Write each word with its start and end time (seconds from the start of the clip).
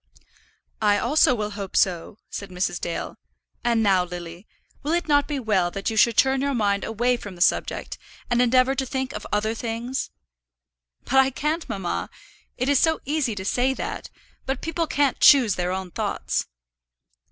"I 0.81 0.97
also 0.97 1.35
will 1.35 1.51
hope 1.51 1.75
so," 1.77 2.17
said 2.31 2.49
Mrs. 2.49 2.81
Dale. 2.81 3.19
"And 3.63 3.83
now, 3.83 4.03
Lily, 4.03 4.47
will 4.81 4.93
it 4.93 5.07
not 5.07 5.27
be 5.27 5.39
well 5.39 5.69
that 5.69 5.91
you 5.91 5.95
should 5.95 6.17
turn 6.17 6.41
your 6.41 6.55
mind 6.55 6.83
away 6.83 7.17
from 7.17 7.35
the 7.35 7.39
subject, 7.41 7.99
and 8.27 8.41
endeavour 8.41 8.73
to 8.73 8.85
think 8.87 9.13
of 9.13 9.27
other 9.31 9.53
things?" 9.53 10.09
"But 11.03 11.17
I 11.19 11.29
can't, 11.29 11.69
mamma. 11.69 12.09
It 12.57 12.67
is 12.67 12.79
so 12.79 12.99
easy 13.05 13.35
to 13.35 13.45
say 13.45 13.75
that; 13.75 14.09
but 14.47 14.61
people 14.63 14.87
can't 14.87 15.19
choose 15.19 15.53
their 15.53 15.71
own 15.71 15.91
thoughts." 15.91 16.47